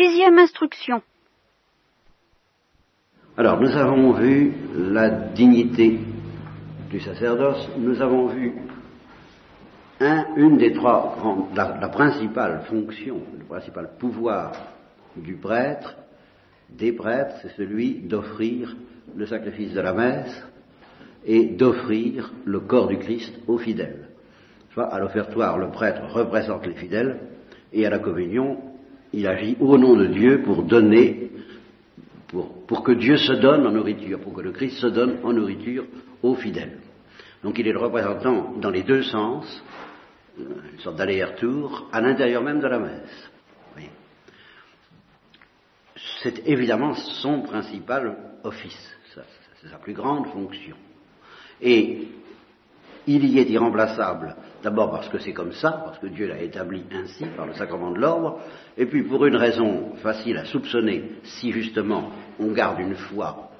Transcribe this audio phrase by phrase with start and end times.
[0.00, 1.02] Sixième instruction.
[3.36, 5.98] Alors, nous avons vu la dignité
[6.88, 8.52] du sacerdoce, nous avons vu
[9.98, 14.52] un, une des trois grandes, la, la principale fonction, le principal pouvoir
[15.16, 15.96] du prêtre,
[16.70, 18.76] des prêtres, c'est celui d'offrir
[19.16, 20.46] le sacrifice de la messe
[21.26, 24.10] et d'offrir le corps du Christ aux fidèles.
[24.74, 27.18] Soit à l'offertoire, le prêtre représente les fidèles,
[27.72, 28.58] et à la communion,
[29.12, 31.30] il agit au nom de Dieu pour donner,
[32.28, 35.86] pour, que Dieu se donne en nourriture, pour que le Christ se donne en nourriture
[36.22, 36.78] aux fidèles.
[37.42, 39.62] Donc il est le représentant dans les deux sens,
[40.38, 43.30] une sorte d'aller-retour, à l'intérieur même de la messe.
[46.22, 50.76] C'est évidemment son principal office, c'est sa plus grande fonction.
[51.60, 52.08] Et
[53.06, 56.84] il y est irremplaçable, d'abord parce que c'est comme ça, parce que Dieu l'a établi
[56.92, 58.40] ainsi par le sacrement de l'ordre,
[58.76, 63.50] et puis pour une raison facile à soupçonner, si justement on garde une foi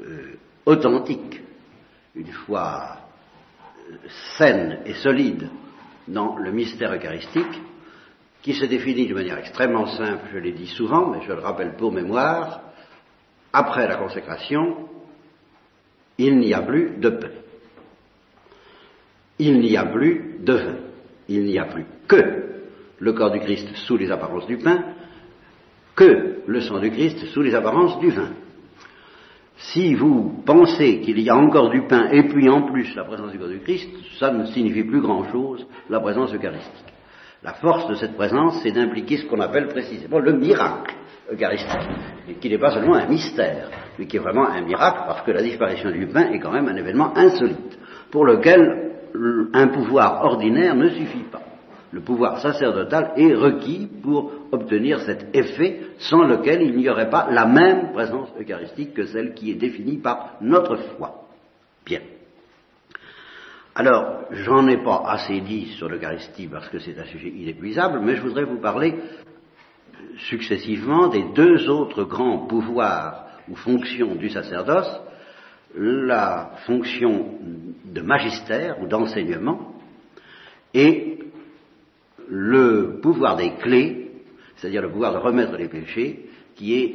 [0.00, 0.34] euh,
[0.66, 1.40] authentique,
[2.14, 2.96] une foi
[3.90, 3.96] euh,
[4.36, 5.48] saine et solide
[6.08, 7.60] dans le mystère eucharistique,
[8.42, 11.76] qui se définit de manière extrêmement simple, je l'ai dit souvent, mais je le rappelle
[11.76, 12.60] pour mémoire,
[13.52, 14.88] après la consécration,
[16.18, 17.42] il n'y a plus de paix
[19.38, 20.76] il n'y a plus de vin.
[21.28, 22.16] Il n'y a plus que
[22.98, 24.84] le corps du Christ sous les apparences du pain,
[25.96, 28.30] que le sang du Christ sous les apparences du vin.
[29.56, 33.30] Si vous pensez qu'il y a encore du pain et puis en plus la présence
[33.30, 36.92] du corps du Christ, ça ne signifie plus grand-chose, la présence eucharistique.
[37.42, 40.94] La force de cette présence, c'est d'impliquer ce qu'on appelle précisément le miracle
[41.30, 41.88] eucharistique,
[42.28, 45.32] et qui n'est pas seulement un mystère, mais qui est vraiment un miracle parce que
[45.32, 47.78] la disparition du pain est quand même un événement insolite,
[48.10, 48.91] pour lequel
[49.52, 51.42] un pouvoir ordinaire ne suffit pas.
[51.92, 57.28] Le pouvoir sacerdotal est requis pour obtenir cet effet sans lequel il n'y aurait pas
[57.30, 61.26] la même présence eucharistique que celle qui est définie par notre foi.
[61.84, 62.00] Bien.
[63.74, 68.16] Alors, j'en ai pas assez dit sur l'Eucharistie parce que c'est un sujet inépuisable, mais
[68.16, 68.94] je voudrais vous parler
[70.16, 74.90] successivement des deux autres grands pouvoirs ou fonctions du sacerdoce,
[75.74, 77.38] la fonction
[77.84, 79.74] de magistère ou d'enseignement
[80.74, 81.18] et
[82.28, 84.10] le pouvoir des clés,
[84.56, 86.94] c'est-à-dire le pouvoir de remettre les péchés, qui est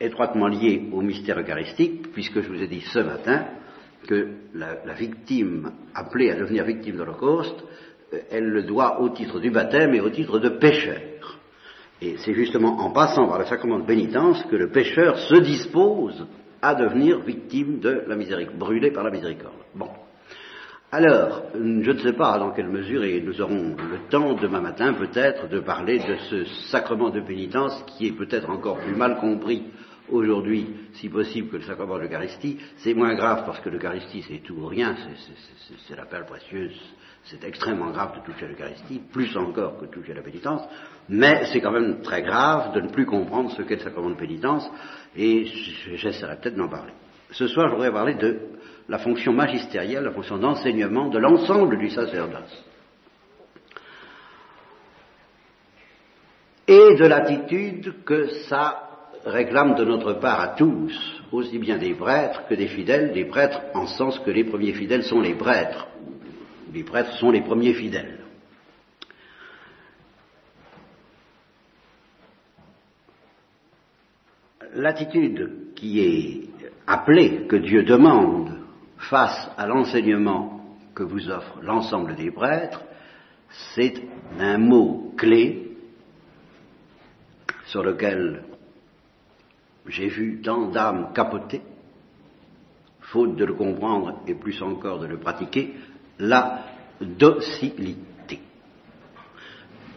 [0.00, 3.46] étroitement lié au mystère eucharistique, puisque je vous ai dit ce matin
[4.06, 7.64] que la, victime appelée à devenir victime de l'Holocauste,
[8.30, 11.00] elle le doit au titre du baptême et au titre de pécheur.
[12.00, 16.26] Et c'est justement en passant par le sacrement de pénitence que le pécheur se dispose
[16.62, 19.54] à devenir victime de la miséricorde, brûlé par la miséricorde.
[19.74, 19.88] Bon.
[20.92, 24.94] Alors, je ne sais pas dans quelle mesure, et nous aurons le temps demain matin
[24.94, 29.64] peut-être de parler de ce sacrement de pénitence qui est peut-être encore plus mal compris
[30.08, 32.58] aujourd'hui, si possible, que le sacrement de l'Eucharistie.
[32.78, 34.94] C'est moins grave parce que l'Eucharistie c'est tout ou rien,
[35.88, 36.80] c'est la perle précieuse,
[37.26, 40.62] c'est extrêmement grave de toucher l'Eucharistie, plus encore que de toucher la pénitence,
[41.08, 44.16] mais c'est quand même très grave de ne plus comprendre ce qu'est le sacrement de
[44.16, 44.70] pénitence,
[45.16, 45.44] et
[45.96, 46.92] j'essaierai peut-être d'en parler.
[47.32, 48.38] Ce soir, je voudrais parler de
[48.88, 52.64] la fonction magistérielle, la fonction d'enseignement de l'ensemble du sacerdoce.
[56.68, 58.82] Et de l'attitude que ça
[59.24, 63.60] réclame de notre part à tous, aussi bien des prêtres que des fidèles, des prêtres
[63.74, 65.88] en sens que les premiers fidèles sont les prêtres.
[66.76, 68.18] Les prêtres sont les premiers fidèles.
[74.74, 76.50] L'attitude qui est
[76.86, 78.58] appelée, que Dieu demande
[78.98, 82.82] face à l'enseignement que vous offre l'ensemble des prêtres,
[83.74, 83.94] c'est
[84.38, 85.78] un mot clé
[87.68, 88.44] sur lequel
[89.86, 91.62] j'ai vu tant d'âmes capoter,
[93.00, 95.74] faute de le comprendre et plus encore de le pratiquer,
[96.18, 96.64] la
[97.00, 98.40] docilité,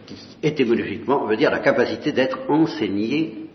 [0.06, 3.46] qui étymologiquement veut dire la capacité d'être enseigné,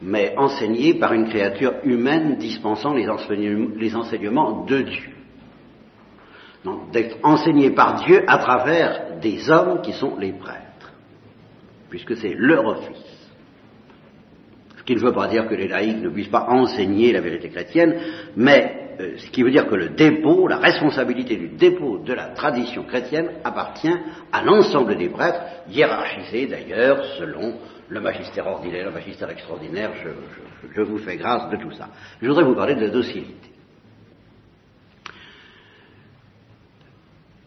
[0.00, 5.10] mais enseigné par une créature humaine dispensant les enseignements, de Dieu.
[6.64, 10.92] Donc d'être enseigné par Dieu à travers des hommes qui sont les prêtres,
[11.88, 13.18] puisque c'est leur office
[14.88, 17.94] qui ne veut pas dire que les laïcs ne puissent pas enseigner la vérité chrétienne,
[18.34, 22.28] mais euh, ce qui veut dire que le dépôt, la responsabilité du dépôt de la
[22.28, 23.94] tradition chrétienne appartient
[24.32, 25.40] à l'ensemble des prêtres,
[25.70, 27.58] hiérarchisés d'ailleurs selon
[27.88, 31.88] le magistère ordinaire, le magistère extraordinaire, je, je, je vous fais grâce de tout ça.
[32.20, 33.48] Je voudrais vous parler de la docilité.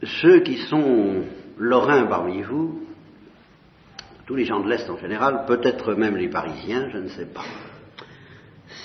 [0.04, 1.24] Ceux qui sont
[1.58, 2.88] lorrains parmi vous,
[4.26, 7.46] tous les gens de l'Est en général, peut-être même les Parisiens, je ne sais pas,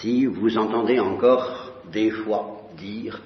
[0.01, 3.21] si vous entendez encore des fois dire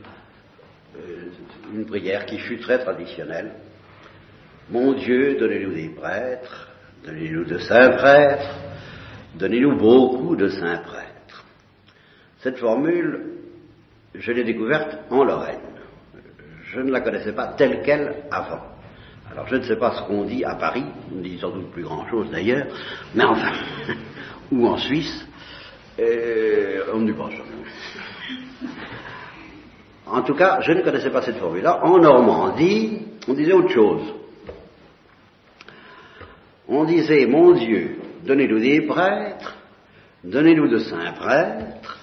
[0.96, 1.30] euh,
[1.74, 3.52] une prière qui fut très traditionnelle,
[4.70, 6.68] Mon Dieu, donnez-nous des prêtres,
[7.04, 8.54] donnez-nous de saints prêtres,
[9.34, 11.44] donnez-nous beaucoup de saints prêtres.
[12.38, 13.38] Cette formule,
[14.14, 15.60] je l'ai découverte en Lorraine.
[16.72, 18.62] Je ne la connaissais pas telle qu'elle avant.
[19.30, 21.70] Alors je ne sais pas ce qu'on dit à Paris, on ne dit sans doute
[21.70, 22.66] plus grand chose d'ailleurs,
[23.14, 23.52] mais enfin,
[24.52, 25.26] ou en Suisse,
[25.98, 27.42] euh, on ne dit pas ça.
[30.10, 31.84] En tout cas, je ne connaissais pas cette formule-là.
[31.84, 32.98] En Normandie,
[33.28, 34.14] on disait autre chose.
[36.68, 39.56] On disait, mon Dieu, donnez-nous des prêtres,
[40.24, 41.98] donnez-nous de saints prêtres,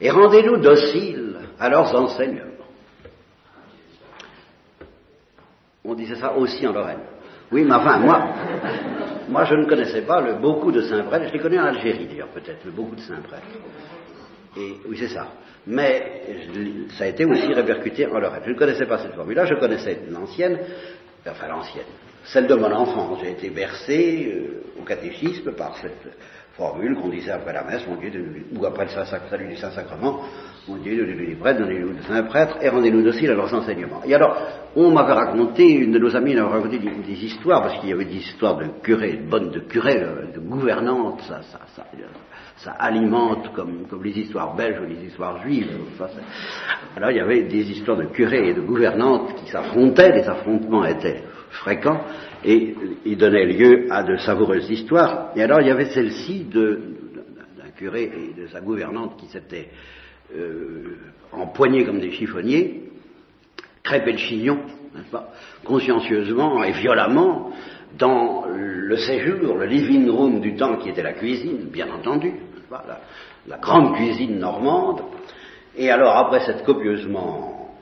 [0.00, 2.50] et rendez-nous dociles à leurs enseignements.
[5.84, 7.02] On disait ça aussi en Lorraine.
[7.52, 8.28] Oui, mais enfin, moi,
[9.28, 11.26] moi je ne connaissais pas le beaucoup de saints prêtres.
[11.28, 13.46] Je les connais en Algérie d'ailleurs, peut-être, le beaucoup de saints prêtres.
[14.56, 15.28] Et oui, c'est ça.
[15.66, 16.22] Mais
[16.98, 18.42] ça a été aussi répercuté en Lorraine.
[18.44, 20.58] Je ne connaissais pas cette formule-là, je connaissais l'ancienne,
[21.26, 21.86] enfin l'ancienne,
[22.24, 23.20] celle de mon enfance.
[23.22, 26.12] J'ai été bercé euh, au catéchisme par cette
[26.56, 28.10] formule qu'on disait après la messe, mon Dieu,
[28.56, 30.20] ou après le salut du Saint-Sacrement,
[30.68, 34.02] mon Dieu, donnez-nous des prêtres, donnez-nous de saints prêtres, et rendez-nous dociles à leurs enseignements.
[34.06, 34.36] Et alors,
[34.76, 38.04] on m'avait raconté, une de nos amies m'avait raconté des, histoires, parce qu'il y avait
[38.04, 41.84] des histoires de curés, de bonnes de curés, euh, de gouvernantes, ça, ça, ça,
[42.56, 45.72] ça alimente comme, comme, les histoires belges ou les histoires juives.
[46.96, 50.84] alors il y avait des histoires de curés et de gouvernantes qui s'affrontaient, les affrontements
[50.84, 51.24] étaient
[51.54, 52.04] fréquents,
[52.44, 52.74] et
[53.04, 55.30] ils donnaient lieu à de savoureuses histoires.
[55.36, 59.68] Et alors il y avait celle-ci d'un curé et de sa gouvernante qui s'étaient
[60.36, 60.96] euh,
[61.32, 62.82] empoignés comme des chiffonniers,
[63.82, 64.60] crêpés de chignon,
[65.64, 67.52] consciencieusement et violemment,
[67.98, 72.32] dans le séjour, le living room du temps qui était la cuisine, bien entendu,
[73.46, 75.02] la, grande cuisine normande.
[75.76, 77.76] Et alors, après cette copieusement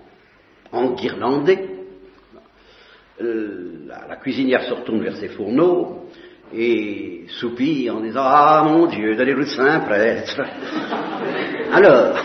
[0.70, 1.71] enguirlandée, euh,
[3.22, 6.08] la, la, cuisinière se retourne vers ses fourneaux
[6.54, 10.40] et soupire en disant Ah mon Dieu, donnez le saint prêtre.
[11.72, 12.18] alors,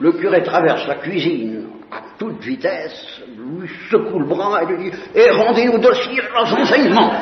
[0.00, 4.96] le curé traverse la cuisine à toute vitesse, lui secoue le bras et lui dit
[5.14, 7.12] Et rendez-nous docile leurs enseignements.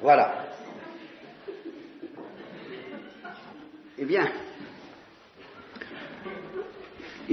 [0.00, 0.32] voilà.
[3.98, 4.26] Eh bien,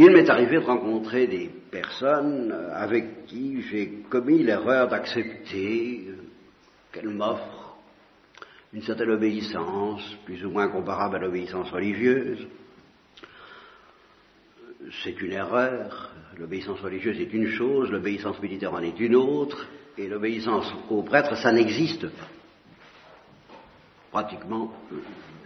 [0.01, 6.06] il m'est arrivé de rencontrer des personnes avec qui j'ai commis l'erreur d'accepter
[6.94, 7.75] qu'elles m'offrent
[8.72, 12.48] une certaine obéissance, plus ou moins comparable à l'obéissance religieuse.
[15.04, 16.13] C'est une erreur.
[16.38, 19.68] L'obéissance religieuse est une chose, l'obéissance militaire en est une autre,
[19.98, 22.28] et l'obéissance au prêtre, ça n'existe pas.
[24.12, 24.72] Pratiquement,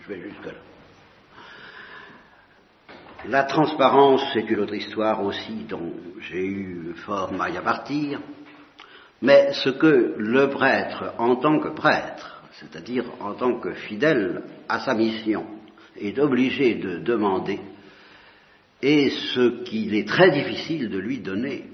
[0.04, 0.73] je vais jusque-là.
[3.30, 8.20] La transparence, c'est une autre histoire aussi dont j'ai eu fort maille à partir.
[9.22, 14.82] Mais ce que le prêtre, en tant que prêtre, c'est-à-dire en tant que fidèle à
[14.82, 15.46] sa mission,
[15.96, 17.62] est obligé de demander,
[18.82, 21.70] et ce qu'il est très difficile de lui donner,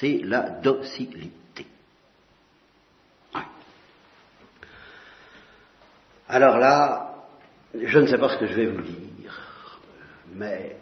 [0.00, 1.66] c'est la docilité.
[6.26, 7.24] Alors là,
[7.80, 9.13] je ne sais pas ce que je vais vous dire
[10.34, 10.76] mais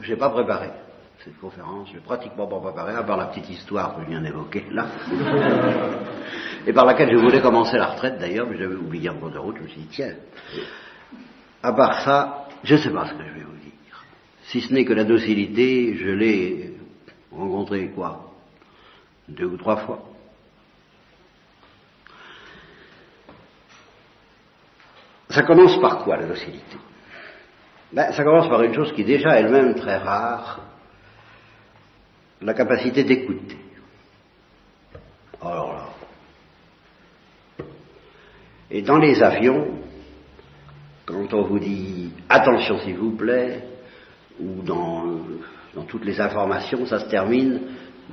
[0.00, 0.70] je n'ai pas préparé
[1.24, 4.20] cette conférence, je n'ai pratiquement pas préparé, à part la petite histoire que je viens
[4.20, 4.86] d'évoquer là,
[6.66, 9.38] et par laquelle je voulais commencer la retraite d'ailleurs, mais j'avais oublié en cours de
[9.38, 10.14] route, je me suis dit, tiens,
[11.62, 14.04] à part ça, je ne sais pas ce que je vais vous dire.
[14.44, 16.74] Si ce n'est que la docilité, je l'ai
[17.32, 18.32] rencontrée quoi
[19.28, 20.04] Deux ou trois fois.
[25.30, 26.76] Ça commence par quoi la docilité?
[27.92, 30.60] Ben, Ça commence par une chose qui est déjà elle-même très rare,
[32.40, 33.58] la capacité d'écouter.
[35.40, 37.64] Alors là.
[38.70, 39.66] Et dans les avions,
[41.06, 43.64] quand on vous dit attention s'il vous plaît,
[44.38, 45.20] ou dans,
[45.74, 47.60] dans, toutes les informations, ça se termine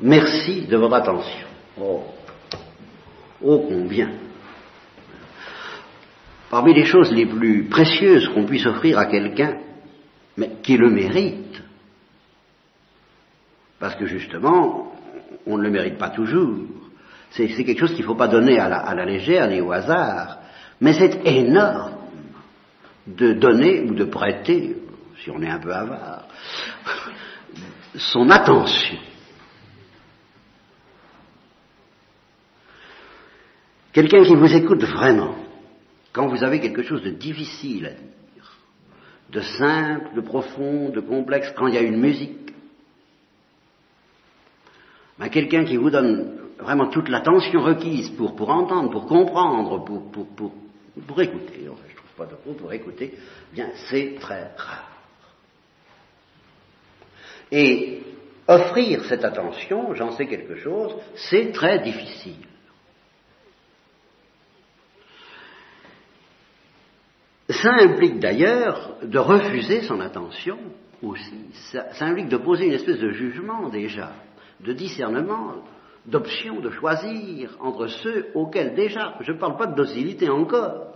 [0.02, 1.48] merci de votre attention.
[1.80, 2.04] Oh,
[3.44, 4.12] oh combien
[6.50, 9.58] Parmi les choses les plus précieuses qu'on puisse offrir à quelqu'un,
[10.38, 11.62] mais qui le mérite,
[13.80, 14.94] parce que justement,
[15.46, 16.66] on ne le mérite pas toujours.
[17.32, 20.40] C'est quelque chose qu'il ne faut pas donner à la, légère ni au hasard,
[20.80, 21.94] mais c'est énorme
[23.06, 24.78] de donner ou de prêter,
[25.22, 26.28] si on est un peu avare,
[27.96, 28.98] son attention.
[33.92, 35.36] Quelqu'un qui vous écoute vraiment,
[36.16, 38.58] quand vous avez quelque chose de difficile à dire,
[39.32, 42.54] de simple, de profond, de complexe, quand il y a une musique,
[45.20, 50.10] ben, quelqu'un qui vous donne vraiment toute l'attention requise pour, pour entendre, pour comprendre, pour,
[50.10, 50.54] pour, pour,
[51.06, 53.14] pour écouter, je ne trouve pas de pour écouter,
[53.52, 54.90] bien c'est très rare.
[57.52, 58.04] Et
[58.48, 62.48] offrir cette attention, j'en sais quelque chose, c'est très difficile.
[67.50, 70.58] Ça implique d'ailleurs de refuser son attention
[71.04, 71.52] aussi.
[71.72, 74.14] Ça, implique de poser une espèce de jugement déjà,
[74.62, 75.56] de discernement,
[76.08, 80.94] d'option, de choisir entre ceux auxquels déjà, je ne parle pas de docilité encore,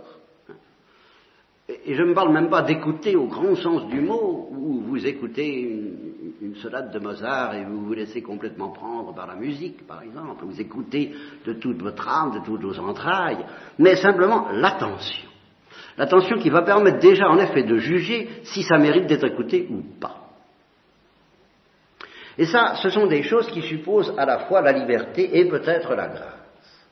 [1.68, 5.60] et je ne parle même pas d'écouter au grand sens du mot, où vous écoutez
[5.60, 10.02] une, une, sonate de Mozart et vous vous laissez complètement prendre par la musique, par
[10.02, 11.12] exemple, vous écoutez
[11.46, 13.46] de toute votre âme, de toutes vos entrailles,
[13.78, 15.29] mais simplement l'attention.
[16.00, 19.82] L'attention qui va permettre déjà en effet de juger si ça mérite d'être écouté ou
[20.00, 20.30] pas.
[22.38, 25.94] Et ça, ce sont des choses qui supposent à la fois la liberté et peut-être
[25.94, 26.86] la grâce.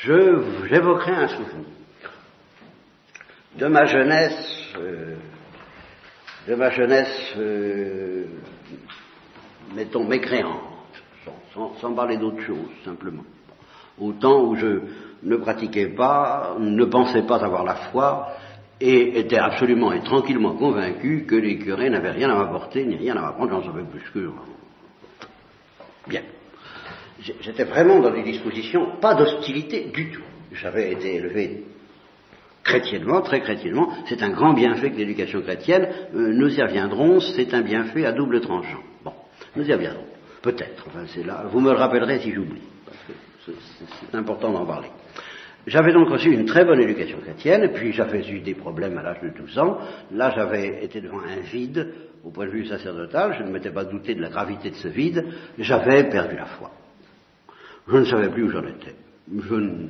[0.00, 1.66] J'évoquerai un souvenir
[3.56, 5.16] de ma jeunesse, euh,
[6.48, 8.24] de ma jeunesse, euh,
[9.74, 10.62] mettons, mécréante,
[11.52, 13.24] sans, sans parler d'autre chose, simplement.
[13.98, 14.80] Au temps où je
[15.24, 18.28] ne pratiquais pas, ne pensais pas avoir la foi,
[18.80, 23.16] et était absolument et tranquillement convaincu que les curés n'avaient rien à m'apporter, ni rien
[23.16, 24.30] à m'apprendre, j'en savais plus que...
[26.06, 26.22] Bien.
[27.40, 30.22] J'étais vraiment dans des dispositions, pas d'hostilité du tout.
[30.52, 31.64] J'avais été élevé
[32.62, 37.52] chrétiennement, très chrétiennement, c'est un grand bienfait que l'éducation chrétienne, euh, nous y reviendrons, c'est
[37.54, 38.80] un bienfait à double tranchant.
[39.04, 39.12] Bon,
[39.54, 40.06] nous y reviendrons.
[40.42, 42.62] Peut-être, enfin c'est là, vous me le rappellerez si j'oublie,
[43.46, 44.88] c'est important d'en parler.
[45.66, 49.20] J'avais donc reçu une très bonne éducation chrétienne, puis j'avais eu des problèmes à l'âge
[49.22, 49.78] de 12 ans.
[50.12, 51.88] Là, j'avais été devant un vide,
[52.22, 54.88] au point de vue sacerdotal, je ne m'étais pas douté de la gravité de ce
[54.88, 55.24] vide,
[55.58, 56.70] j'avais perdu la foi.
[57.88, 58.94] Je ne savais plus où j'en étais.
[59.30, 59.88] Je ne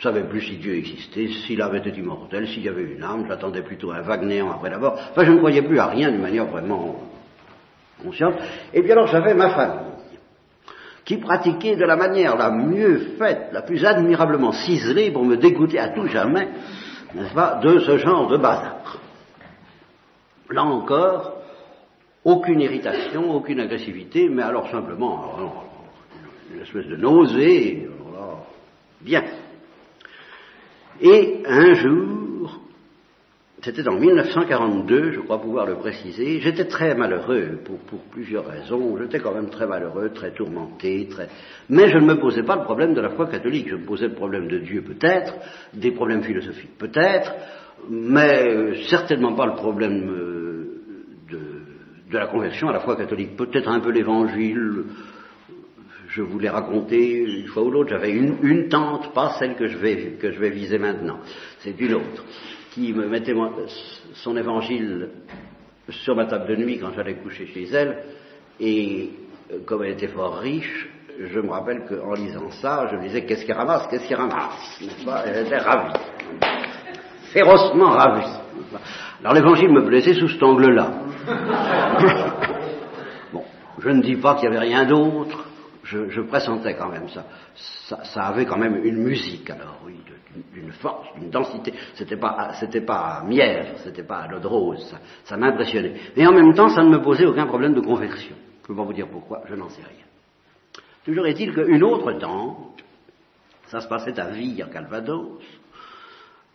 [0.00, 3.62] savais plus si Dieu existait, s'il avait été immortel, s'il y avait une âme, j'attendais
[3.62, 4.98] plutôt un vague néant après la mort.
[5.10, 7.00] Enfin, je ne croyais plus à rien d'une manière vraiment
[8.02, 8.34] consciente.
[8.72, 9.93] Et puis alors, j'avais ma famille
[11.04, 15.78] qui pratiquait de la manière la mieux faite, la plus admirablement ciselée pour me dégoûter
[15.78, 16.48] à tout jamais,
[17.14, 18.98] n'est-ce pas, de ce genre de bazar.
[20.50, 21.38] Là encore,
[22.24, 25.64] aucune irritation, aucune agressivité, mais alors simplement alors,
[26.52, 28.46] une espèce de nausée, alors,
[29.00, 29.24] bien.
[31.00, 32.23] Et un jour,
[33.64, 37.78] c'était en 1942, je crois pouvoir le préciser, j'étais très malheureux pour,
[38.10, 38.98] plusieurs raisons.
[38.98, 41.28] J'étais quand même très malheureux, très tourmenté, très...
[41.70, 43.68] mais je ne me posais pas le problème de la foi catholique.
[43.70, 45.34] Je me posais le problème de Dieu peut-être,
[45.72, 47.32] des problèmes philosophiques peut-être,
[47.88, 50.06] mais certainement pas le problème
[51.30, 51.38] de,
[52.10, 53.36] de la conversion à la foi catholique.
[53.36, 54.84] Peut-être un peu l'évangile,
[56.14, 60.16] je voulais raconter une fois ou l'autre, j'avais une, tante, pas celle que je vais,
[60.20, 61.18] que je vais viser maintenant,
[61.58, 62.24] c'est une autre,
[62.74, 63.34] qui me mettait
[64.14, 65.10] son évangile
[65.88, 68.02] sur ma table de nuit quand j'allais coucher chez elle,
[68.58, 69.10] et
[69.52, 70.88] euh, comme elle était fort riche,
[71.20, 74.80] je me rappelle qu'en lisant ça, je me disais qu'est-ce qu'il ramasse, qu'est-ce qu'il ramasse,
[75.26, 75.92] Elle était ravie,
[77.32, 78.26] férocement ravie.
[79.20, 80.90] Alors l'évangile me plaisait sous cet angle-là.
[83.32, 83.44] bon,
[83.78, 85.44] je ne dis pas qu'il n'y avait rien d'autre,
[85.84, 87.24] je, pressentais quand même ça.
[88.04, 88.22] ça.
[88.22, 89.96] avait quand même une musique, alors oui,
[90.52, 91.72] d'une force, d'une densité.
[91.94, 95.94] C'était pas, c'était pas mièvre, c'était pas à l'eau de rose, ça, m'impressionnait.
[96.16, 98.34] Mais en même temps, ça ne me posait aucun problème de conversion.
[98.36, 100.04] Je ne peux pas vous dire pourquoi, je n'en sais rien.
[101.04, 102.82] Toujours est-il qu'une autre tante,
[103.66, 105.38] ça se passait à Ville, à Calvados,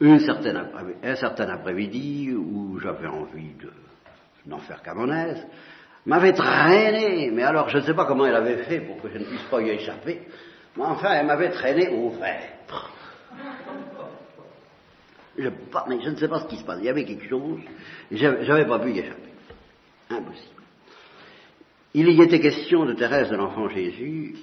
[0.02, 3.70] un certain après-midi où j'avais envie de
[4.48, 5.46] n'en faire qu'à mon aise,
[6.06, 9.18] m'avait traîné, mais alors je ne sais pas comment elle avait fait pour que je
[9.18, 10.22] ne puisse pas y échapper,
[10.76, 12.14] mais enfin elle m'avait traîné au
[15.88, 17.60] mais je ne sais pas ce qui se passe, il y avait quelque chose,
[18.12, 19.30] j'avais pas pu y échapper.
[20.10, 20.64] Impossible.
[21.94, 24.36] Il y était question de Thérèse de l'Enfant Jésus,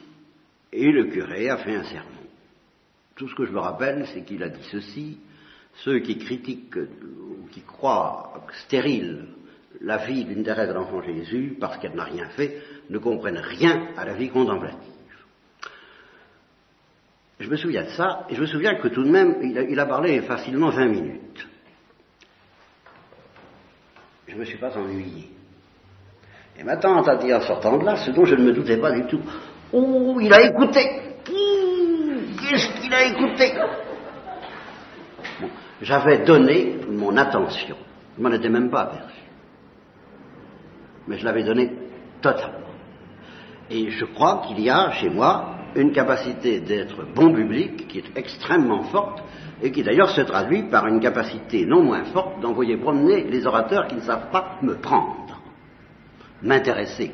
[0.73, 2.11] et le curé a fait un sermon.
[3.15, 5.19] Tout ce que je me rappelle, c'est qu'il a dit ceci,
[5.85, 9.27] ceux qui critiquent ou qui croient stérile
[9.81, 12.59] la vie d'une Thérèse de l'Enfant Jésus, parce qu'elle n'a rien fait,
[12.91, 14.93] ne comprennent rien à la vie contemplative.
[17.39, 19.87] Je me souviens de ça, et je me souviens que tout de même, il a,
[19.87, 21.47] parlé facilement 20 minutes.
[24.27, 25.31] Je ne me suis pas ennuyé.
[26.59, 28.79] Et ma tante a dit en sortant de là, ce dont je ne me doutais
[28.79, 29.21] pas du tout.
[29.73, 30.81] Oh, il a écouté.
[31.25, 33.53] qu'est-ce qu'il a écouté?
[35.83, 37.77] J'avais donné mon attention.
[38.17, 39.26] Je m'en étais même pas aperçu.
[41.07, 41.71] Mais je l'avais donné
[42.21, 42.67] totalement.
[43.71, 48.17] Et je crois qu'il y a chez moi une capacité d'être bon public qui est
[48.17, 49.23] extrêmement forte
[49.63, 53.87] et qui d'ailleurs se traduit par une capacité non moins forte d'envoyer promener les orateurs
[53.87, 55.41] qui ne savent pas me prendre,
[56.43, 57.13] m'intéresser.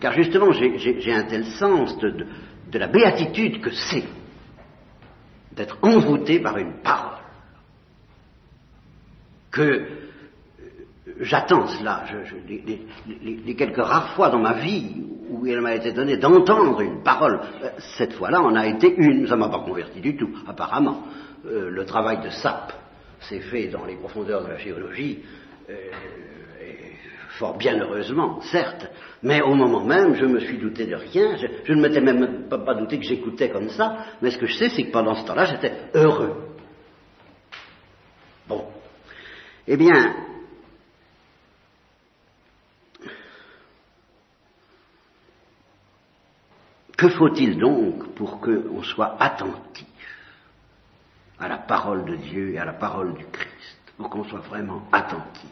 [0.00, 2.26] Car justement, j'ai un tel sens de,
[2.70, 4.04] de la béatitude que c'est
[5.54, 7.22] d'être envoûté par une parole
[9.52, 9.86] que
[11.20, 12.04] j'attends cela.
[12.46, 14.94] Les, quelques rares fois dans ma vie
[15.28, 19.26] où il m'a été donné d'entendre une parole, euh, cette fois-là en a été une.
[19.26, 21.04] Ça ne m'a pas converti du tout, apparemment.
[21.46, 22.72] Euh, le travail de sape
[23.20, 25.20] s'est fait dans les profondeurs de la géologie,
[25.70, 25.74] euh,
[27.38, 28.90] fort bien heureusement, certes,
[29.22, 31.36] mais au moment même, je me suis douté de rien.
[31.64, 34.68] Je, ne m'étais même pas douté que j'écoutais comme ça, mais ce que je sais,
[34.68, 36.34] c'est que pendant ce temps-là, j'étais heureux.
[38.48, 38.66] Bon.
[39.66, 40.14] Eh bien,
[47.02, 49.88] Que faut-il donc pour qu'on soit attentif
[51.36, 54.84] à la parole de Dieu et à la parole du Christ, pour qu'on soit vraiment
[54.92, 55.50] attentif?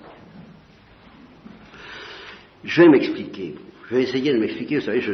[2.62, 3.56] Je vais m'expliquer.
[3.88, 4.76] Je vais essayer de m'expliquer.
[4.76, 5.12] Vous savez, je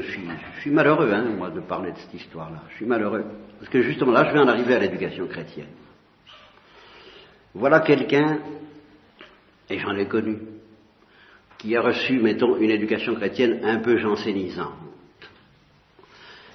[0.61, 2.65] suis, malheureux, hein, moi, de parler de cette histoire-là.
[2.69, 3.25] Je suis malheureux.
[3.59, 5.73] Parce que justement, là, je viens d'arriver à l'éducation chrétienne.
[7.55, 8.41] Voilà quelqu'un,
[9.71, 10.37] et j'en ai connu,
[11.57, 14.75] qui a reçu, mettons, une éducation chrétienne un peu jansénisante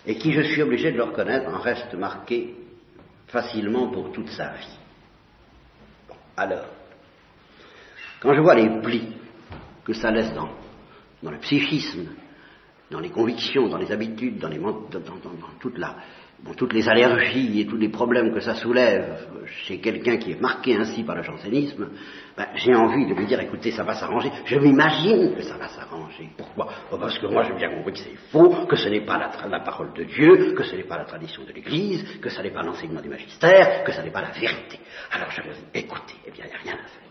[0.06, 2.56] et qui, je suis obligé de le reconnaître, en reste marqué
[3.28, 4.80] facilement pour toute sa vie.
[6.38, 6.66] alors,
[8.20, 9.16] quand je vois les plis
[9.84, 10.50] que ça laisse dans,
[11.30, 12.10] le psychisme,
[12.92, 15.96] dans les convictions, dans les habitudes, dans, les, dans, dans toute la,
[16.44, 19.28] bon, toutes les allergies et tous les problèmes que ça soulève
[19.66, 21.90] chez quelqu'un qui est marqué ainsi par le jansénisme,
[22.38, 24.32] ben, j'ai envie de lui dire, écoutez, ça va s'arranger.
[24.46, 26.30] Je m'imagine que ça va s'arranger.
[26.38, 26.70] Pourquoi?
[26.92, 29.60] Oh, Parce que moi, j'ai bien compris que c'est faux, que ce n'est pas la,
[29.60, 32.64] parole de Dieu, que ce n'est pas la tradition de l'Église, que ce n'est pas
[32.64, 34.80] l'enseignement du magistère, que ce n'est pas la vérité.
[35.12, 37.02] Alors je me dis, écoutez, eh bien, il n'y a rien à faire.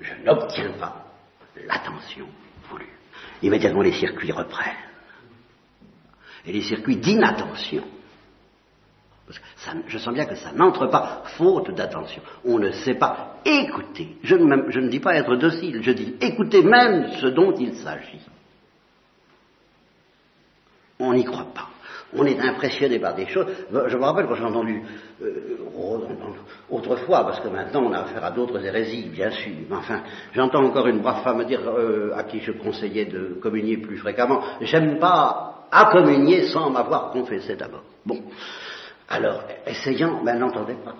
[0.00, 1.06] Je n'obtiens pas
[1.66, 2.26] l'attention
[2.68, 2.92] voulue.
[3.42, 4.85] Immédiatement, les circuits reprennent
[6.46, 7.82] et les circuits d'inattention.
[9.86, 12.22] je sens bien que ça n'entre pas, faute d'attention.
[12.44, 14.16] On ne sait pas écouter.
[14.22, 18.20] Je ne, dis pas être docile, je dis écouter même ce dont il s'agit.
[20.98, 21.68] On n'y croit pas.
[22.14, 23.46] On est impressionné par des choses.
[23.70, 24.80] Je me rappelle quand j'ai entendu
[25.22, 25.58] euh,
[26.70, 29.52] autrefois, parce que maintenant on a affaire à d'autres hérésies, bien sûr.
[29.68, 33.78] Mais enfin, j'entends encore une brave femme dire euh, à qui je conseillais de communier
[33.78, 37.84] plus fréquemment j'aime pas à communier sans m'avoir confessé d'abord.
[38.04, 38.22] Bon.
[39.08, 40.94] Alors, essayant, ben n'entendez pas.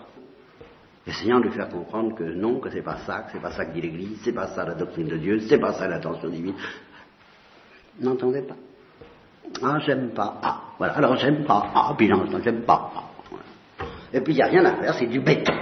[1.06, 3.64] Essayant de lui faire comprendre que non, que c'est pas ça, que c'est pas ça
[3.64, 6.54] que dit l'Église, c'est pas ça la doctrine de Dieu, c'est pas ça l'intention divine.
[8.00, 8.56] N'entendez pas.
[9.62, 10.38] Ah, j'aime pas.
[10.42, 10.94] Ah, voilà.
[10.94, 11.70] Alors j'aime pas.
[11.74, 12.90] Ah, puis non, j'aime pas.
[12.94, 15.54] Ah, Et puis il n'y a rien à faire, c'est du béton.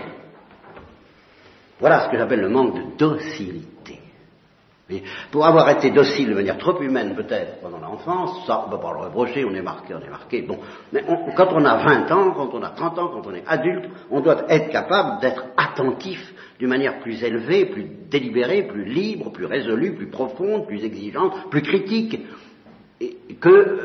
[1.78, 4.00] Voilà ce que j'appelle le manque de docilité
[5.30, 8.82] pour avoir été docile de manière trop humaine peut-être pendant l'enfance, ça on ne peut
[8.82, 10.42] pas le reprocher, on est marqué, on est marqué.
[10.42, 10.58] Bon,
[10.92, 11.02] mais
[11.34, 14.20] quand on a 20 ans, quand on a 30 ans, quand on est adulte, on
[14.20, 19.94] doit être capable d'être attentif d'une manière plus élevée, plus délibérée, plus libre, plus résolue,
[19.94, 22.20] plus profonde, plus exigeante, plus critique.
[23.00, 23.84] Et que euh,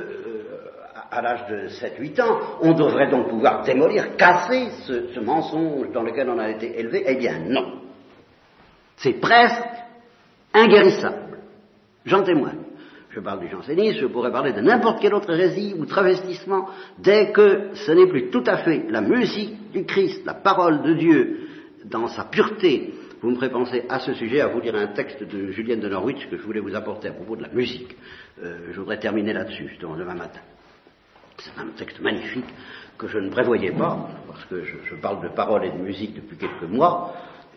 [1.11, 6.03] à l'âge de 7-8 ans, on devrait donc pouvoir démolir, casser ce, ce mensonge dans
[6.03, 7.05] lequel on a été élevé.
[7.07, 7.79] Eh bien non.
[8.97, 9.78] C'est presque
[10.53, 11.39] inguérissable.
[12.05, 12.59] J'en témoigne.
[13.11, 17.31] Je parle du jansénisme, je pourrais parler de n'importe quelle autre hérésie ou travestissement, dès
[17.31, 21.39] que ce n'est plus tout à fait la musique du Christ, la parole de Dieu,
[21.85, 22.93] dans sa pureté.
[23.21, 25.89] Vous me ferez penser à ce sujet à vous lire un texte de Julienne de
[25.89, 27.97] Norwich que je voulais vous apporter à propos de la musique.
[28.43, 30.39] Euh, je voudrais terminer là-dessus, justement, demain matin.
[31.39, 32.45] C'est un texte magnifique
[32.97, 36.13] que je ne prévoyais pas, parce que je, je parle de parole et de musique
[36.15, 37.13] depuis quelques mois,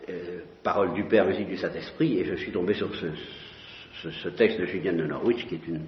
[0.09, 4.67] euh, parole du Père, musique du Saint-Esprit, et je suis tombé sur ce, texte de
[4.67, 5.83] Julien de Norwich, qui est une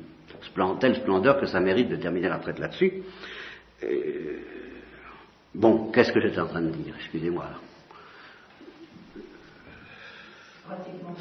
[0.80, 3.02] telle splendeur que ça mérite de terminer la traite là-dessus.
[3.82, 4.38] Euh,
[5.54, 6.94] bon, qu'est-ce que j'étais en train de dire?
[6.96, 7.46] Excusez-moi.
[10.64, 11.14] Pratiquement.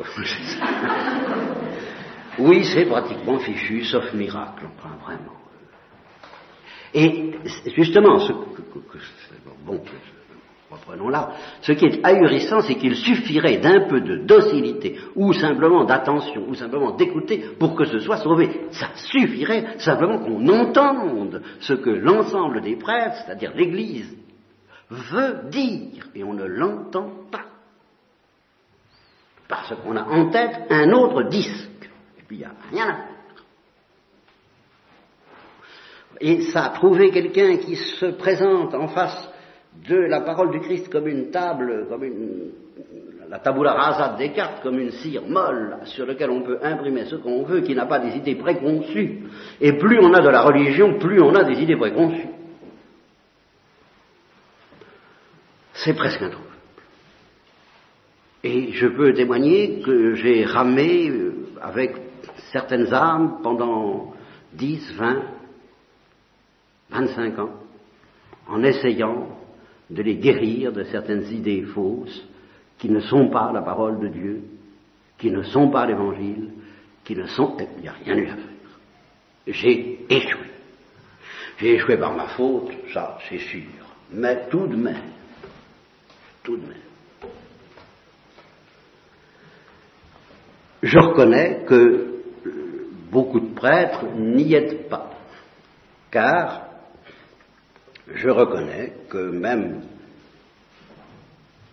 [2.38, 5.36] oui, c'est pratiquement fichu, sauf miracle, enfin, vraiment.
[6.92, 7.34] Et
[7.76, 8.32] justement, ce,
[9.64, 9.80] bon,
[10.70, 11.32] Reprenons-la.
[11.62, 16.54] Ce qui est ahurissant, c'est qu'il suffirait d'un peu de docilité, ou simplement d'attention, ou
[16.54, 18.68] simplement d'écouter pour que ce soit sauvé.
[18.70, 24.16] Ça suffirait simplement qu'on entende ce que l'ensemble des prêtres, c'est-à-dire l'Église,
[24.90, 27.46] veut dire, et on ne l'entend pas.
[29.48, 32.94] Parce qu'on a en tête un autre disque, et puis il n'y a rien à
[32.94, 33.06] faire.
[36.20, 39.28] Et ça, trouver quelqu'un qui se présente en face
[39.88, 42.50] de la parole du Christ comme une table, comme une,
[43.30, 47.16] la tabula rasa de Descartes, comme une cire molle sur laquelle on peut imprimer ce
[47.16, 49.20] qu'on veut, qui n'a pas des idées préconçues.
[49.60, 52.28] Et plus on a de la religion, plus on a des idées préconçues.
[55.74, 56.50] C'est presque introuvable.
[58.42, 61.94] Et je peux témoigner que j'ai ramé euh, avec
[62.52, 64.12] certaines âmes pendant
[64.54, 65.22] 10, 20,
[66.90, 67.50] 25 ans,
[68.48, 69.39] en essayant
[69.90, 72.24] de les guérir de certaines idées fausses
[72.78, 74.42] qui ne sont pas la parole de Dieu,
[75.18, 76.50] qui ne sont pas l'évangile,
[77.04, 77.56] qui ne sont...
[77.76, 78.44] Il n'y a rien eu à faire.
[79.46, 80.46] J'ai échoué.
[81.58, 83.62] J'ai échoué par ma faute, ça c'est sûr.
[84.12, 85.10] Mais tout de même,
[86.42, 87.30] tout de même,
[90.82, 92.22] je reconnais que
[93.10, 95.10] beaucoup de prêtres n'y aident pas,
[96.10, 96.69] car
[98.14, 99.82] je reconnais que même,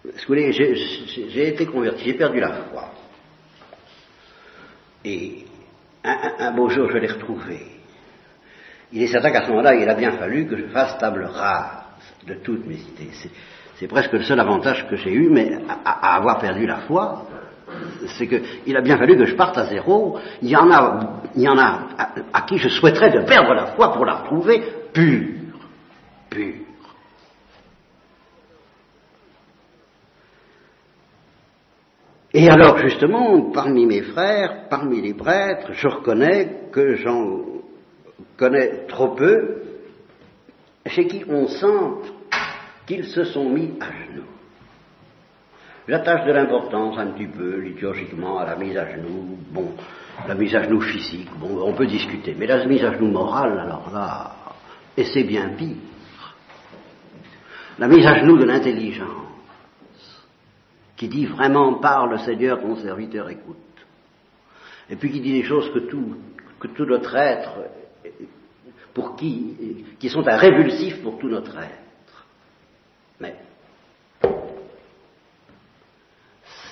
[0.04, 2.92] vous voulez, j'ai été converti, j'ai perdu la foi.
[5.04, 5.46] Et
[6.04, 7.60] un, beau jour, je l'ai retrouvé.
[8.92, 11.84] Il est certain qu'à ce moment-là, il a bien fallu que je fasse table rase
[12.26, 13.12] de toutes mes idées.
[13.76, 15.52] C'est presque le seul avantage que j'ai eu, mais
[15.86, 17.28] à, avoir perdu la foi,
[18.18, 20.18] c'est qu'il a bien fallu que je parte à zéro.
[20.42, 23.54] Il y en a, il y en a à, à, qui je souhaiterais de perdre
[23.54, 25.37] la foi pour la retrouver pure.
[32.34, 37.46] Et alors justement, parmi mes frères, parmi les prêtres, je reconnais que j'en
[38.38, 39.64] connais trop peu,
[40.86, 42.12] chez qui on sent
[42.86, 44.24] qu'ils se sont mis à genoux.
[45.88, 49.38] J'attache de l'importance un petit peu liturgiquement à la mise à genoux.
[49.52, 49.72] Bon,
[50.28, 52.36] la mise à genoux physique, bon, on peut discuter.
[52.38, 54.36] Mais la mise à genoux morale, alors là,
[54.96, 55.76] et c'est bien pire
[57.80, 59.28] la mise à genoux de l'intelligence,
[60.96, 63.58] qui dit vraiment parle Seigneur, ton serviteur écoute.
[64.90, 66.16] Et puis qui dit des choses que tout,
[66.60, 67.52] que tout notre être,
[68.94, 72.26] pour qui, qui sont un révulsif pour tout notre être.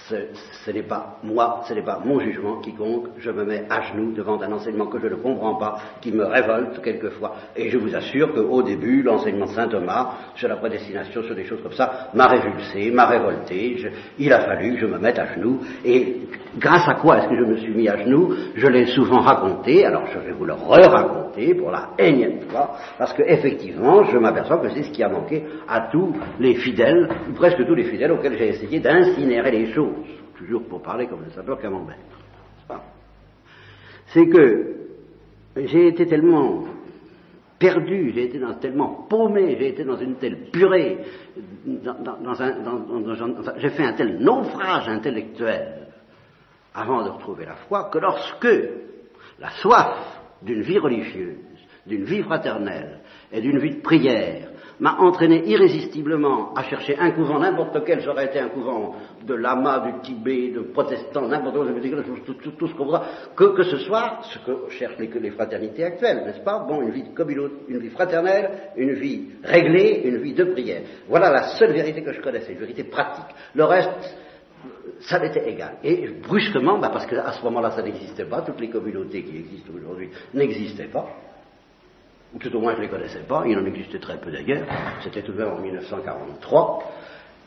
[0.10, 3.82] Ce, n'est pas moi, ce n'est pas mon jugement qui compte, je me mets à
[3.82, 7.36] genoux devant un enseignement que je ne comprends pas, qui me révolte quelquefois.
[7.56, 11.46] Et je vous assure qu'au début, l'enseignement de saint Thomas sur la prédestination, sur des
[11.46, 13.78] choses comme ça, m'a révulsé, m'a révolté,
[14.20, 15.60] il a fallu que je me mette à genoux.
[15.84, 16.18] Et
[16.58, 18.34] grâce à quoi est-ce que je me suis mis à genoux?
[18.56, 23.14] Je l'ai souvent raconté, alors je vais vous le re-raconter pour la énième fois, parce
[23.14, 27.66] qu'effectivement, je m'aperçois que c'est ce qui a manqué à tous les fidèles, ou presque
[27.66, 29.95] tous les fidèles auxquels j'ai essayé d'incinérer les choses
[30.38, 31.98] toujours pour parler comme le sapeur camembert.
[34.08, 34.76] C'est que
[35.56, 36.66] j'ai été tellement
[37.58, 41.00] perdu, j'ai été tellement paumé, j'ai été dans une telle purée,
[43.58, 45.88] j'ai fait un tel naufrage intellectuel
[46.74, 48.48] avant de retrouver la foi, que lorsque
[49.40, 51.38] la soif d'une vie religieuse,
[51.88, 53.00] d'une vie fraternelle
[53.32, 58.26] et d'une vie de prière m'a entraîné irrésistiblement à chercher un couvent, n'importe quel, j'aurais
[58.26, 61.66] été un couvent de lama, du Tibet, de protestants, n'importe quoi,
[62.58, 63.04] tout, ce qu'on voudra,
[63.36, 66.66] que, ce soit ce que cherchent les, les fraternités actuelles, n'est-ce pas?
[66.68, 70.82] Bon, une vie de communauté, une vie fraternelle, une vie réglée, une vie de prière.
[71.08, 73.36] Voilà la seule vérité que je connaissais, une vérité pratique.
[73.54, 73.90] Le reste,
[75.02, 75.78] ça m'était égal.
[75.84, 79.72] Et brusquement, bah parce qu'à ce moment-là, ça n'existait pas, toutes les communautés qui existent
[79.76, 81.08] aujourd'hui n'existaient pas,
[82.36, 84.68] ou tout au moins je ne les connaissais pas, il en existait très peu d'ailleurs,
[85.02, 86.92] c'était même en 1943.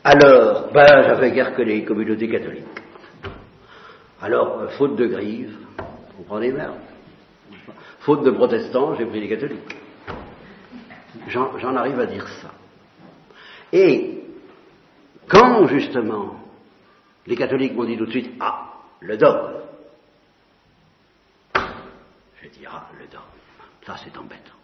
[0.03, 2.65] Alors, ben, j'avais guère que les communautés catholiques.
[4.19, 6.73] Alors, euh, faute de grive, vous comprenez bien,
[7.99, 9.77] faute de protestants, j'ai pris les catholiques.
[11.27, 12.49] J'en arrive à dire ça.
[13.71, 14.23] Et
[15.27, 16.35] quand justement
[17.27, 19.53] les catholiques m'ont dit tout de suite, ah, le dogme,
[22.41, 23.21] je dis, ah, le dogme,
[23.85, 24.58] ça c'est embêtant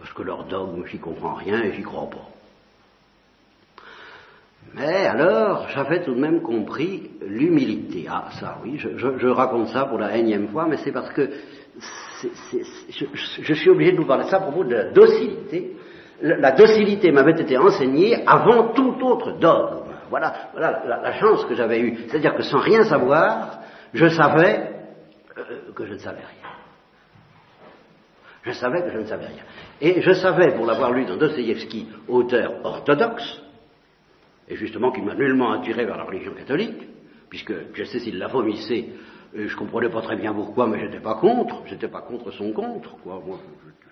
[0.00, 2.26] parce que leur dogme, j'y comprends rien et j'y crois pas.
[4.74, 8.06] Mais alors, j'avais tout de même compris l'humilité.
[8.08, 11.28] Ah, ça, oui, je, raconte ça pour la énième fois, mais c'est parce que
[13.42, 15.76] je, suis obligé de vous parler de ça à propos de la docilité,
[16.22, 19.88] la docilité m'avait été enseignée avant tout autre dogme.
[20.10, 21.98] Voilà, voilà la, chance que j'avais eue.
[22.08, 23.60] C'est-à-dire que sans rien savoir,
[23.94, 24.70] je savais
[25.38, 26.39] euh, que je ne savais rien.
[28.42, 29.42] Je savais que je ne savais rien.
[29.80, 33.42] Et je savais, pour l'avoir lu dans Dostoïevski, auteur orthodoxe,
[34.48, 36.88] et justement qui m'a nullement attiré vers la religion catholique,
[37.28, 38.88] puisque je sais s'il la vomissait,
[39.34, 42.52] je ne comprenais pas très bien pourquoi, mais j'étais pas contre, j'étais pas contre son
[42.52, 43.22] contre, quoi.
[43.24, 43.38] Moi,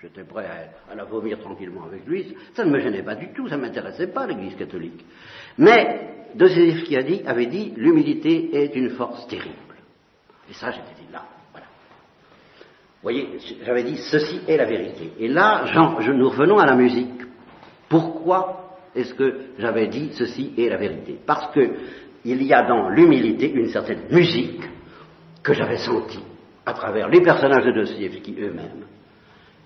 [0.03, 0.49] j'étais prêt
[0.91, 4.09] à, la vomir tranquillement avec lui, ça ne me gênait pas du tout, ça m'intéressait
[4.09, 5.05] pas l'Église catholique.
[5.59, 9.55] Mais Dostoevsky a dit, avait dit, l'humilité est une force terrible.
[10.51, 11.25] Et ça, j'étais dit là.
[13.01, 13.29] Vous voyez,
[13.65, 15.13] j'avais dit, ceci est la vérité.
[15.21, 15.65] Et là,
[16.01, 17.23] je, nous revenons à la musique.
[17.89, 21.17] Pourquoi est-ce que j'avais dit ceci est la vérité?
[21.25, 21.61] Parce que
[22.25, 24.63] il y a dans l'humilité une certaine musique
[25.45, 26.25] que j'avais sentie
[26.67, 28.85] à travers les personnages de Dostoevsky eux-mêmes.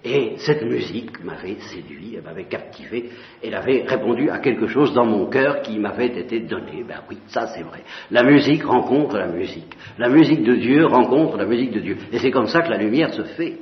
[0.04, 3.10] Et cette musique m'avait séduit, elle m'avait captivé,
[3.42, 6.82] elle avait répondu à quelque chose dans mon cœur qui m'avait été donné.
[6.82, 7.84] Ben oui, ça c'est vrai.
[8.10, 9.76] La musique rencontre la musique.
[9.98, 11.96] La musique de Dieu rencontre la musique de Dieu.
[12.10, 13.58] Et c'est comme ça que la lumière se fait.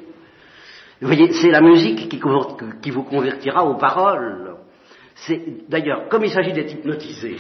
[1.00, 4.56] Vous voyez, c'est la musique qui, vous convertira aux paroles.
[5.14, 7.36] C'est d'ailleurs, comme il s'agit d'être hypnotisé,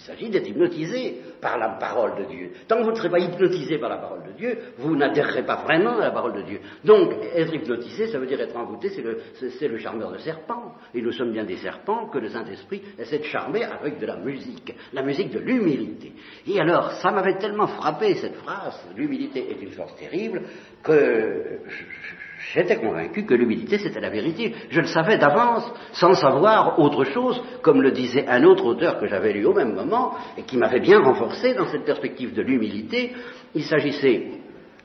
[0.00, 2.52] il s'agit d'être hypnotisé par la parole de Dieu.
[2.66, 5.56] Tant que vous ne serez pas hypnotisé par la parole de Dieu, vous n'adhérerez pas
[5.56, 6.60] vraiment à la parole de Dieu.
[6.84, 10.74] Donc, être hypnotisé, ça veut dire être envoûté, c'est le, charmeur de serpents.
[10.94, 14.16] Et nous sommes bien des serpents que le Saint-Esprit essaie de charmer avec de la
[14.16, 16.12] musique, la musique de l'humilité.
[16.46, 20.42] Et alors, ça m'avait tellement frappé cette phrase, l'humilité est une force terrible,
[20.82, 21.60] que
[22.52, 24.54] J'étais convaincu que l'humilité, c'était la vérité.
[24.70, 29.06] Je le savais d'avance, sans savoir autre chose, comme le disait un autre auteur que
[29.06, 33.12] j'avais lu au même moment, et qui m'avait bien renforcé dans cette perspective de l'humilité.
[33.54, 34.30] Il s'agissait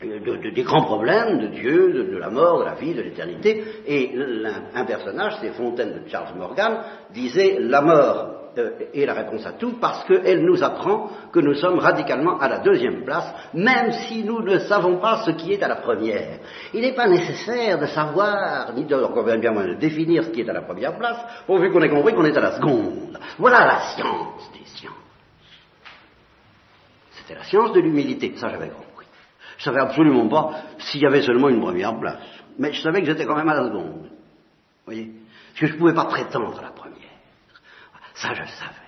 [0.02, 4.12] des grands problèmes de Dieu, de, la mort, de la vie, de l'éternité, et
[4.74, 6.80] un personnage, c'est Fontaine de Charles Morgan,
[7.14, 8.45] disait la mort
[8.94, 12.60] et la réponse à tout, parce qu'elle nous apprend que nous sommes radicalement à la
[12.60, 16.40] deuxième place, même si nous ne savons pas ce qui est à la première.
[16.74, 20.50] Il n'est pas nécessaire de savoir, ni de, bien moins de définir ce qui est
[20.50, 23.20] à la première place, pourvu qu'on ait compris qu'on est à la seconde.
[23.38, 24.94] Voilà la science des sciences.
[27.12, 29.08] C'était la science de l'humilité, ça j'avais compris.
[29.58, 32.20] Je savais absolument pas s'il y avait seulement une première place,
[32.60, 34.04] mais je savais que j'étais quand même à la seconde.
[34.04, 35.12] Vous voyez?
[35.50, 36.85] Parce que je ne pouvais pas prétendre à la première.
[38.16, 38.86] Ça, je le savais.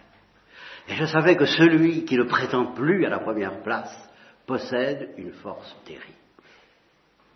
[0.90, 3.94] Et je savais que celui qui ne prétend plus à la première place
[4.46, 6.06] possède une force terrible.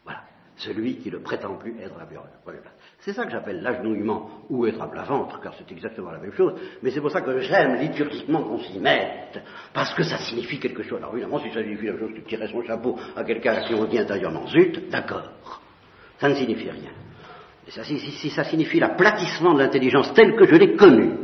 [0.06, 0.22] Voilà.
[0.56, 2.74] Celui qui ne prétend plus être à la première place.
[3.00, 6.32] C'est ça que j'appelle l'agenouillement ou être à plat ventre, car c'est exactement la même
[6.32, 6.54] chose.
[6.82, 9.42] Mais c'est pour ça que j'aime liturgiquement qu'on s'y mette,
[9.74, 11.00] parce que ça signifie quelque chose.
[11.00, 13.86] Alors évidemment, si ça signifie quelque chose que tirer son chapeau à quelqu'un qui on
[13.86, 15.30] dit intérieurement zut, d'accord.
[16.20, 16.92] Ça ne signifie rien.
[17.68, 21.21] si, si ça signifie l'aplatissement de l'intelligence telle que je l'ai connue,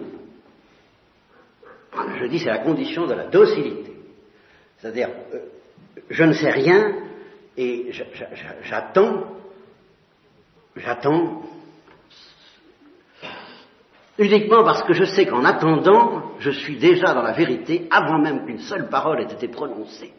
[2.27, 3.93] je dis c'est la condition de la docilité.
[4.77, 5.39] C'est-à-dire, euh,
[6.09, 6.93] je ne sais rien
[7.55, 7.91] et
[8.63, 9.27] j'attends,
[10.75, 11.41] j'attends
[14.17, 18.45] uniquement parce que je sais qu'en attendant, je suis déjà dans la vérité avant même
[18.45, 20.11] qu'une seule parole ait été prononcée.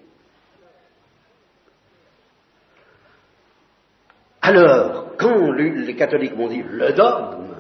[4.41, 7.55] Alors, quand les catholiques m'ont dit le dogme,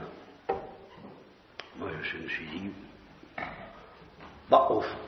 [1.78, 2.70] moi je me suis dit,
[4.50, 4.98] bah, au fond,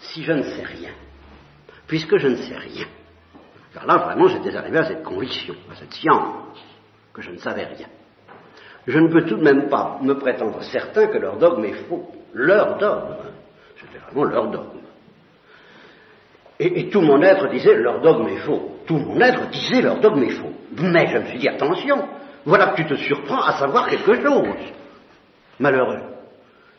[0.00, 0.90] si je ne sais rien,
[1.86, 2.86] puisque je ne sais rien,
[3.74, 6.58] car là vraiment j'étais arrivé à cette conviction, à cette science,
[7.12, 7.88] que je ne savais rien,
[8.88, 12.10] je ne peux tout de même pas me prétendre certain que leur dogme est faux.
[12.32, 13.16] Leur dogme,
[13.78, 14.78] c'était vraiment leur dogme.
[16.58, 18.78] Et, tout mon être disait leur dogme est faux.
[18.86, 20.52] Tout mon être disait leur dogme est faux.
[20.80, 22.08] Mais je me suis dit attention,
[22.46, 24.72] voilà que tu te surprends à savoir quelque chose.
[25.58, 26.17] Malheureux.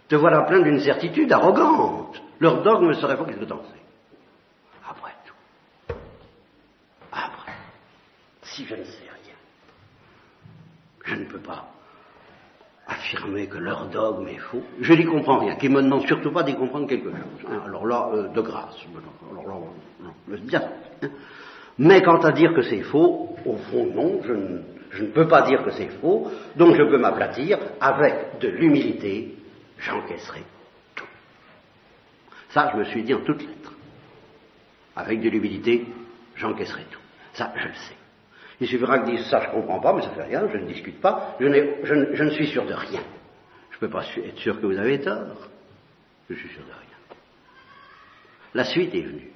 [0.09, 2.19] Te voilà plein d'une certitude arrogante.
[2.39, 3.79] Leur dogme serait faux, qu'est-ce que t'en sais?
[4.89, 5.93] Après tout.
[7.11, 7.53] Après.
[8.41, 9.35] Si je ne sais rien,
[11.05, 11.67] je ne peux pas
[12.87, 14.63] affirmer que leur dogme est faux.
[14.81, 15.55] Je n'y comprends rien.
[15.57, 17.19] Qu'ils me demandent surtout pas d'y comprendre quelque chose.
[17.47, 17.61] Hein.
[17.67, 18.77] Alors là, euh, de grâce.
[19.31, 19.53] Alors là,
[20.01, 20.63] non, bien.
[21.03, 21.07] Hein.
[21.77, 25.27] Mais quant à dire que c'est faux, au fond, non, je ne, je ne peux
[25.27, 29.35] pas dire que c'est faux, donc je peux m'aplatir avec de l'humilité
[29.79, 30.43] j'encaisserai
[30.95, 31.05] tout.
[32.49, 33.73] Ça, je me suis dit en toutes lettres.
[34.95, 35.85] Avec de l'humilité,
[36.35, 36.99] j'encaisserai tout.
[37.33, 37.95] Ça, je le sais.
[38.61, 40.57] Il suffira que dise ça, je ne comprends pas, mais ça ne fait rien, je
[40.57, 41.47] ne discute pas, je,
[41.83, 43.01] je, ne suis sûr de rien.
[43.71, 45.47] Je ne peux pas être sûr que vous avez tort.
[46.29, 47.17] Je suis sûr de rien.
[48.53, 49.29] La suite est venue.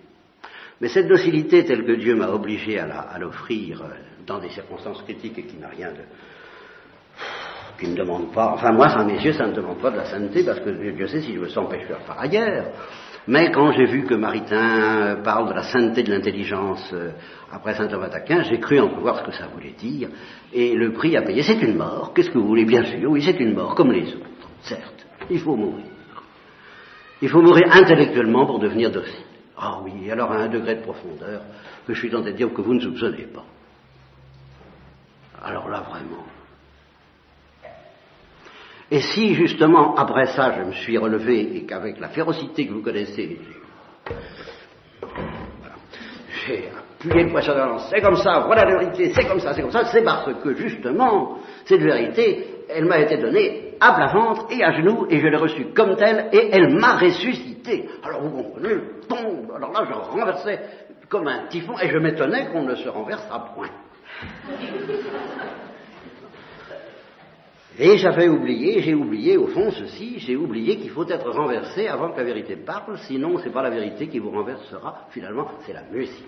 [0.82, 3.89] Mais cette docilité telle que Dieu m'a obligé à l'offrir euh,
[4.25, 6.01] dans des circonstances critiques et qui n'a rien de,
[7.83, 10.05] qui ne demande pas, enfin moi, à mes yeux, ça ne demande pas de la
[10.05, 12.67] sainteté, parce que Dieu sait si je me sens pécheur par ailleurs.
[13.27, 17.11] Mais quand j'ai vu que Maritain parle de la sainteté de l'intelligence euh,
[17.51, 20.09] après saint Thomas d'Aquin, j'ai cru en voir ce que ça voulait dire,
[20.53, 22.13] et le prix à payer, c'est une mort.
[22.13, 22.65] Qu'est-ce que vous voulez?
[22.65, 24.27] Bien sûr, oui, c'est une mort, comme les autres,
[24.61, 25.05] certes.
[25.29, 25.85] Il faut mourir.
[27.21, 29.25] Il faut mourir intellectuellement pour devenir docile.
[29.57, 31.41] Ah oui, alors à un degré de profondeur
[31.87, 33.45] que je suis tenté de dire que vous ne soupçonnez pas.
[35.41, 36.23] Alors là, vraiment.
[38.93, 42.84] Et si justement, après ça, je me suis relevé et qu'avec la férocité que vous
[42.84, 43.39] connaissez,
[46.45, 49.63] j'ai appuyé le poisson dans c'est comme ça, voilà la vérité, c'est comme ça, c'est
[49.63, 54.45] comme ça, c'est parce que justement, cette vérité, elle m'a été donnée à plat ventre
[54.51, 57.89] et à genoux, et je l'ai reçue comme telle, et elle m'a ressuscité.
[58.03, 58.75] Alors vous comprenez,
[59.10, 60.60] tombe, alors là je renversais
[61.10, 63.69] comme un typhon, et je m'étonnais qu'on ne se renverse à point.
[67.79, 72.12] Et j'avais oublié, j'ai oublié au fond ceci, j'ai oublié qu'il faut être renversé avant
[72.12, 75.83] que la vérité parle, sinon c'est pas la vérité qui vous renversera, finalement c'est la
[75.83, 76.23] musique.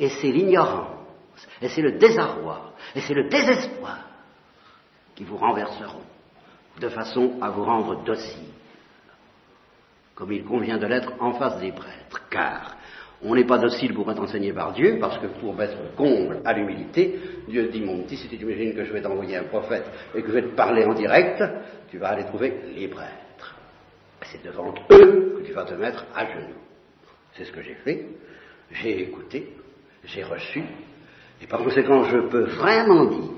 [0.00, 3.98] Et c'est l'ignorance, et c'est le désarroi, et c'est le désespoir
[5.14, 6.04] qui vous renverseront,
[6.80, 8.54] de façon à vous rendre docile,
[10.14, 12.77] comme il convient de l'être en face des prêtres, car
[13.22, 16.52] on n'est pas docile pour être enseigné par Dieu, parce que pour mettre comble à
[16.52, 20.22] l'humilité, Dieu dit, mon petit, si tu imagines que je vais t'envoyer un prophète et
[20.22, 21.42] que je vais te parler en direct,
[21.90, 23.56] tu vas aller trouver les prêtres.
[24.22, 26.54] C'est devant eux que tu vas te mettre à genoux.
[27.32, 28.06] C'est ce que j'ai fait.
[28.70, 29.52] J'ai écouté,
[30.04, 30.62] j'ai reçu,
[31.42, 33.30] et par conséquent, je peux vraiment dire,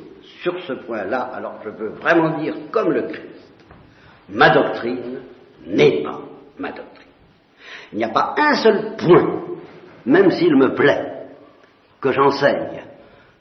[0.43, 3.65] sur ce point-là, alors je peux vraiment dire, comme le Christ,
[4.29, 5.21] ma doctrine
[5.67, 6.21] n'est pas
[6.59, 7.09] ma doctrine.
[7.93, 9.50] Il n'y a pas un seul point
[10.07, 11.29] même s'il me plaît
[12.01, 12.83] que j'enseigne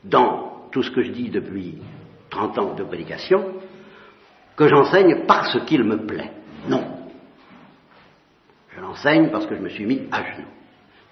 [0.03, 1.77] dans tout ce que je dis depuis
[2.29, 3.53] 30 ans de prédication,
[4.55, 6.31] que j'enseigne parce qu'il me plaît.
[6.67, 6.83] Non.
[8.75, 10.47] Je l'enseigne parce que je me suis mis à genoux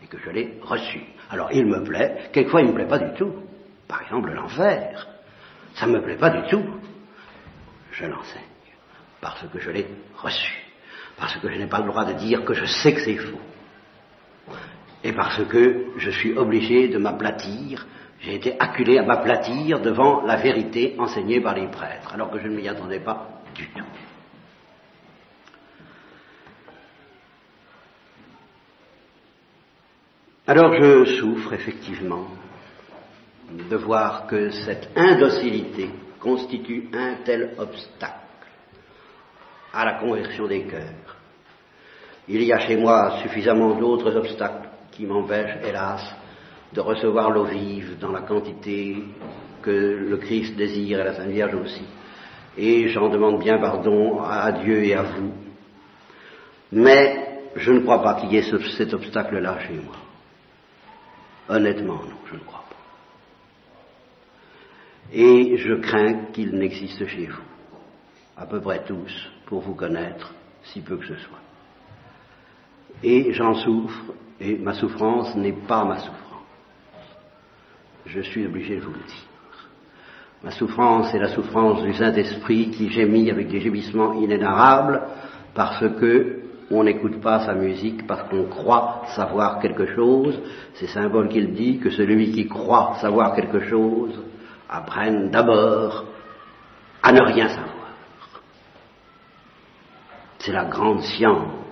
[0.03, 1.01] et que je l'ai reçu.
[1.29, 3.33] Alors il me plaît, quelquefois il ne me plaît pas du tout.
[3.87, 5.07] Par exemple l'enfer,
[5.75, 6.63] ça ne me plaît pas du tout.
[7.91, 8.43] Je l'enseigne
[9.21, 10.53] parce que je l'ai reçu,
[11.17, 13.39] parce que je n'ai pas le droit de dire que je sais que c'est faux
[15.03, 17.85] et parce que je suis obligé de m'aplatir,
[18.19, 22.47] j'ai été acculé à m'aplatir devant la vérité enseignée par les prêtres, alors que je
[22.47, 23.85] ne m'y attendais pas du tout.
[30.47, 32.27] Alors je souffre effectivement
[33.51, 38.13] de voir que cette indocilité constitue un tel obstacle
[39.73, 41.17] à la conversion des cœurs.
[42.29, 44.66] Il y a chez moi suffisamment d'autres obstacles
[44.97, 46.01] qui m'empêche, hélas,
[46.73, 48.97] de recevoir l'eau vive dans la quantité
[49.61, 49.69] que
[50.09, 51.85] le Christ désire et la Sainte Vierge aussi.
[52.57, 55.31] Et j'en demande bien pardon à Dieu et à vous.
[56.71, 59.95] Mais je ne crois pas qu'il y ait cet obstacle-là chez moi.
[61.47, 62.75] Honnêtement, non, je ne crois pas.
[65.13, 67.43] Et je crains qu'il n'existe chez vous,
[68.35, 70.33] à peu près tous, pour vous connaître,
[70.63, 71.46] si peu que ce soit.
[73.03, 76.17] Et j'en souffre et ma souffrance n'est pas ma souffrance.
[78.05, 79.27] Je suis obligé de vous le dire.
[80.43, 85.01] Ma souffrance est la souffrance du Saint-Esprit qui gémit avec des gémissements inénarrables
[85.53, 90.37] parce que on n'écoute pas sa musique, parce qu'on croit savoir quelque chose.
[90.73, 94.21] C'est symbole qu'il dit que celui qui croit savoir quelque chose
[94.69, 96.05] apprenne d'abord
[97.01, 97.73] à ne rien savoir.
[100.39, 101.66] C'est la grande science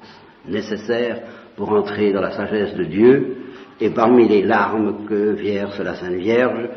[0.48, 1.22] nécessaire
[1.56, 3.38] pour entrer dans la sagesse de Dieu,
[3.80, 6.70] et parmi les larmes que verse la Sainte Vierge,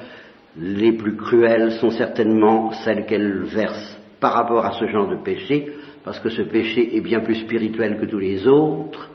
[0.56, 5.72] les plus cruelles sont certainement celles qu'elle verse par rapport à ce genre de péché,
[6.04, 9.10] parce que ce péché est bien plus spirituel que tous les autres,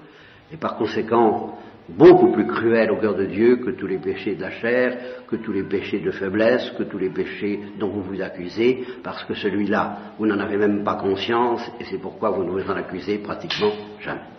[0.52, 1.58] et par conséquent
[1.90, 5.36] beaucoup plus cruel au cœur de Dieu que tous les péchés de la chair, que
[5.36, 9.34] tous les péchés de faiblesse, que tous les péchés dont vous vous accusez, parce que
[9.34, 13.18] celui-là, vous n'en avez même pas conscience, et c'est pourquoi vous ne vous en accusez
[13.18, 14.33] pratiquement jamais.